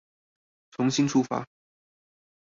[0.71, 1.47] 從心出發